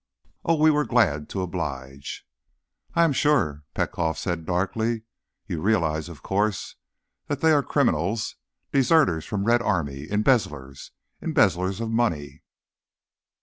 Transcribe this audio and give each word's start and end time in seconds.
Oh, 0.43 0.55
we're 0.55 0.83
glad 0.83 1.29
to 1.29 1.43
oblige." 1.43 2.25
"I 2.95 3.03
am 3.03 3.13
sure," 3.13 3.65
Petkoff 3.75 4.17
said 4.17 4.47
darkly. 4.47 5.03
"You 5.45 5.61
realize, 5.61 6.09
of 6.09 6.23
course, 6.23 6.75
that 7.27 7.41
they 7.41 7.51
are 7.51 7.61
criminals? 7.61 8.35
Deserters 8.71 9.25
from 9.27 9.45
Red 9.45 9.61
Army, 9.61 10.09
embezzlers. 10.09 10.89
Embezzlers 11.21 11.79
of 11.79 11.91
money." 11.91 12.41